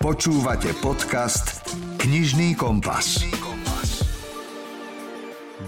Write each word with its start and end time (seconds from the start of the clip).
Počúvate 0.00 0.72
podcast 0.80 1.60
Knižný 2.00 2.56
kompas. 2.56 3.20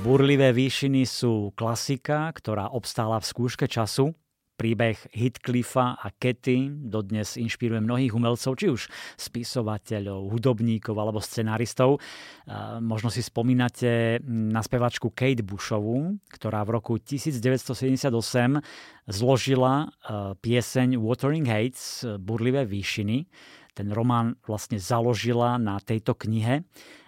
Burlivé 0.00 0.56
výšiny 0.56 1.04
sú 1.04 1.52
klasika, 1.52 2.32
ktorá 2.32 2.72
obstála 2.72 3.20
v 3.20 3.28
skúške 3.28 3.68
času. 3.68 4.16
Príbeh 4.56 4.96
Heathcliffa 5.12 6.00
a 6.00 6.08
Ketty 6.16 6.72
dodnes 6.72 7.36
inšpiruje 7.36 7.84
mnohých 7.84 8.16
umelcov, 8.16 8.56
či 8.56 8.72
už 8.72 8.88
spisovateľov, 9.20 10.32
hudobníkov 10.32 10.96
alebo 10.96 11.20
scenaristov. 11.20 12.00
Možno 12.80 13.12
si 13.12 13.20
spomínate 13.20 14.16
na 14.24 14.64
spevačku 14.64 15.12
Kate 15.12 15.44
Bushovú, 15.44 16.16
ktorá 16.32 16.64
v 16.64 16.80
roku 16.80 16.96
1978 16.96 18.08
zložila 19.12 19.92
pieseň 20.40 20.96
Wuthering 20.96 21.44
Heights, 21.44 22.08
Burlivé 22.16 22.64
výšiny. 22.64 23.28
Ten 23.72 23.88
román 23.92 24.36
vlastne 24.44 24.76
založila 24.76 25.56
na 25.56 25.80
tejto 25.80 26.12
knihe. 26.12 26.64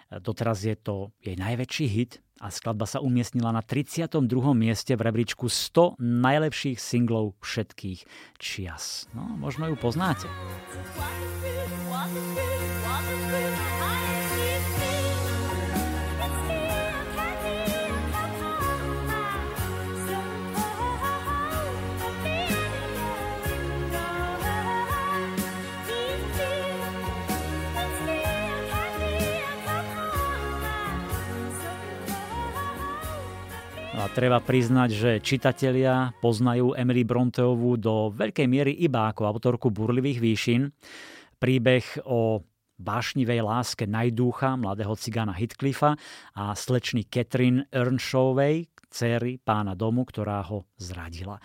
Doteraz 0.09 0.65
je 0.65 0.77
to 0.77 1.13
jej 1.21 1.37
najväčší 1.37 1.87
hit 1.89 2.21
a 2.43 2.51
skladba 2.51 2.83
sa 2.83 2.99
umiestnila 2.99 3.55
na 3.55 3.63
32. 3.63 4.19
mieste 4.53 4.93
v 4.93 5.01
rebríčku 5.01 5.47
100 5.47 5.97
najlepších 5.99 6.77
singlov 6.77 7.33
všetkých 7.39 8.05
čias. 8.37 9.07
No, 9.15 9.23
možno 9.39 9.71
ju 9.71 9.75
poznáte. 9.79 10.27
A 33.95 34.11
treba 34.11 34.43
priznať, 34.43 34.89
že 34.91 35.11
čitatelia 35.23 36.11
poznajú 36.19 36.75
Emily 36.75 37.07
Bronteovú 37.07 37.79
do 37.79 38.11
veľkej 38.11 38.43
miery 38.43 38.75
iba 38.83 39.07
ako 39.07 39.23
autorku 39.23 39.71
burlivých 39.71 40.19
výšin. 40.19 40.67
Príbeh 41.39 42.03
o 42.03 42.43
vášnivej 42.75 43.39
láske 43.39 43.87
najdúcha 43.87 44.59
mladého 44.59 44.99
cigána 44.99 45.31
Heathcliffa 45.31 45.95
a 46.35 46.51
slečny 46.51 47.07
Catherine 47.07 47.71
Earnshawovej, 47.71 48.67
céry 48.91 49.39
pána 49.39 49.79
domu, 49.79 50.03
ktorá 50.03 50.43
ho 50.43 50.67
zradila. 50.75 51.39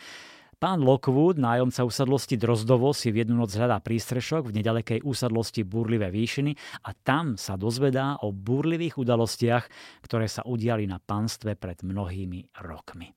Pán 0.60 0.84
Lockwood, 0.84 1.40
nájomca 1.40 1.88
usadlosti 1.88 2.36
Drozdovo, 2.36 2.92
si 2.92 3.08
v 3.08 3.24
jednu 3.24 3.40
noc 3.40 3.56
hľadá 3.56 3.80
prístrešok 3.80 4.52
v 4.52 4.60
nedalekej 4.60 5.00
úsadlosti 5.00 5.64
Burlivé 5.64 6.12
výšiny 6.12 6.52
a 6.84 6.92
tam 6.92 7.40
sa 7.40 7.56
dozvedá 7.56 8.20
o 8.20 8.28
burlivých 8.28 9.00
udalostiach, 9.00 9.64
ktoré 10.04 10.28
sa 10.28 10.44
udiali 10.44 10.84
na 10.84 11.00
panstve 11.00 11.56
pred 11.56 11.80
mnohými 11.80 12.60
rokmi. 12.60 13.08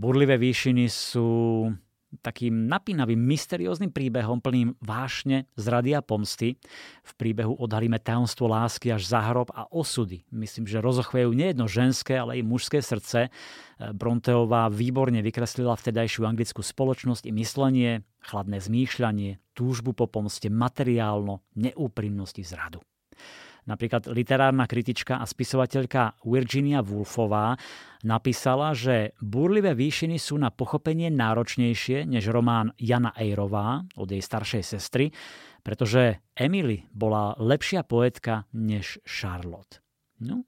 Burlivé 0.00 0.40
výšiny 0.40 0.88
sú 0.88 1.68
takým 2.20 2.70
napínavým, 2.70 3.18
mysterióznym 3.18 3.90
príbehom 3.90 4.42
plným 4.42 4.76
vášne, 4.82 5.48
zrady 5.56 5.96
a 5.96 6.02
pomsty. 6.02 6.60
V 7.02 7.12
príbehu 7.16 7.56
odhalíme 7.56 7.98
tajomstvo 7.98 8.50
lásky 8.50 8.92
až 8.92 9.08
za 9.08 9.22
hrob 9.24 9.50
a 9.54 9.66
osudy. 9.70 10.26
Myslím, 10.34 10.68
že 10.68 10.84
rozochvejú 10.84 11.32
nejedno 11.32 11.66
ženské, 11.70 12.18
ale 12.18 12.38
i 12.38 12.42
mužské 12.46 12.84
srdce. 12.84 13.32
Bronteová 13.80 14.70
výborne 14.70 15.18
vykreslila 15.24 15.74
vtedajšiu 15.74 16.28
anglickú 16.28 16.62
spoločnosť 16.62 17.26
i 17.28 17.32
myslenie, 17.34 17.90
chladné 18.22 18.62
zmýšľanie, 18.62 19.42
túžbu 19.54 19.94
po 19.94 20.06
pomste, 20.06 20.50
materiálno, 20.50 21.42
neúprimnosti 21.58 22.42
zradu. 22.42 22.82
Napríklad 23.64 24.12
literárna 24.12 24.68
kritička 24.68 25.16
a 25.16 25.24
spisovateľka 25.24 26.20
Virginia 26.28 26.84
Woolfová 26.84 27.56
napísala, 28.04 28.76
že 28.76 29.16
Búrlivé 29.24 29.72
výšiny 29.72 30.20
sú 30.20 30.36
na 30.36 30.52
pochopenie 30.52 31.08
náročnejšie 31.08 32.04
než 32.04 32.28
román 32.28 32.76
Jana 32.76 33.16
Ejrová 33.16 33.80
od 33.96 34.12
jej 34.12 34.20
staršej 34.20 34.62
sestry, 34.62 35.08
pretože 35.64 36.20
Emily 36.36 36.84
bola 36.92 37.32
lepšia 37.40 37.88
poetka 37.88 38.44
než 38.52 39.00
Charlotte. 39.08 39.80
No, 40.20 40.44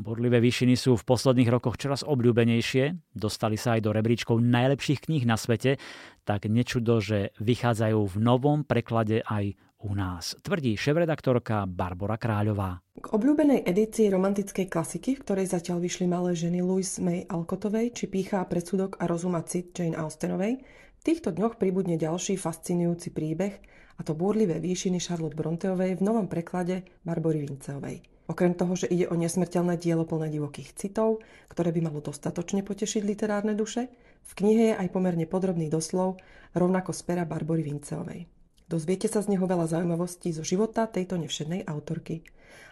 Burlivé 0.00 0.40
výšiny 0.40 0.80
sú 0.80 0.96
v 0.96 1.04
posledných 1.04 1.52
rokoch 1.52 1.76
čoraz 1.76 2.00
obľúbenejšie, 2.08 3.12
dostali 3.12 3.60
sa 3.60 3.76
aj 3.76 3.84
do 3.84 3.92
rebríčkov 3.92 4.40
najlepších 4.40 5.04
kníh 5.04 5.28
na 5.28 5.36
svete, 5.36 5.76
tak 6.24 6.48
nečudo, 6.48 7.04
že 7.04 7.36
vychádzajú 7.36 8.00
v 8.08 8.16
novom 8.16 8.64
preklade 8.64 9.20
aj 9.20 9.60
u 9.84 9.92
nás, 9.92 10.40
tvrdí 10.40 10.72
šéf-redaktorka 10.80 11.68
Barbara 11.68 12.16
Kráľová. 12.16 12.80
K 12.96 13.06
obľúbenej 13.12 13.68
edícii 13.68 14.08
romantickej 14.08 14.72
klasiky, 14.72 15.20
v 15.20 15.22
ktorej 15.24 15.52
zatiaľ 15.52 15.84
vyšli 15.84 16.08
malé 16.08 16.32
ženy 16.32 16.64
Louise 16.64 16.96
May 16.96 17.28
Alcottovej 17.28 17.92
či 17.92 18.08
Pícha 18.08 18.40
a 18.40 18.48
predsudok 18.48 18.96
a 18.96 19.04
rozuma 19.04 19.44
cit 19.44 19.76
Jane 19.76 20.00
Austenovej, 20.00 20.64
v 21.00 21.02
týchto 21.04 21.28
dňoch 21.28 21.60
pribudne 21.60 22.00
ďalší 22.00 22.40
fascinujúci 22.40 23.12
príbeh, 23.12 23.52
a 23.96 24.00
to 24.00 24.16
búrlivé 24.16 24.64
výšiny 24.64 24.96
Charlotte 24.96 25.36
Bronteovej 25.36 26.00
v 26.00 26.04
novom 26.08 26.24
preklade 26.24 26.88
Barbory 27.04 27.44
Vinceovej. 27.44 28.19
Okrem 28.30 28.54
toho, 28.54 28.78
že 28.78 28.86
ide 28.86 29.10
o 29.10 29.18
nesmrteľné 29.18 29.74
dielo 29.74 30.06
plné 30.06 30.30
divokých 30.30 30.78
citov, 30.78 31.18
ktoré 31.50 31.74
by 31.74 31.90
malo 31.90 31.98
dostatočne 31.98 32.62
potešiť 32.62 33.02
literárne 33.02 33.58
duše, 33.58 33.90
v 34.22 34.32
knihe 34.38 34.62
je 34.70 34.74
aj 34.78 34.88
pomerne 34.94 35.26
podrobný 35.26 35.66
doslov, 35.66 36.14
rovnako 36.54 36.94
z 36.94 37.00
pera 37.10 37.26
Barbory 37.26 37.66
Vinceovej. 37.66 38.30
Dozviete 38.70 39.10
sa 39.10 39.18
z 39.18 39.34
neho 39.34 39.42
veľa 39.50 39.66
zaujímavostí 39.66 40.30
zo 40.30 40.46
života 40.46 40.86
tejto 40.86 41.18
nevšednej 41.18 41.66
autorky. 41.66 42.22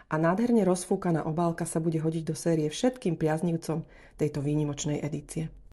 A 0.06 0.14
nádherne 0.14 0.62
rozfúkaná 0.62 1.26
obálka 1.26 1.66
sa 1.66 1.82
bude 1.82 1.98
hodiť 1.98 2.22
do 2.22 2.38
série 2.38 2.70
všetkým 2.70 3.18
priaznivcom 3.18 3.82
tejto 4.14 4.38
výnimočnej 4.38 5.02
edície. 5.02 5.50